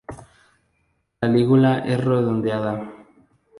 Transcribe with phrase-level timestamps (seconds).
[1.21, 2.91] La lígula es redondeada.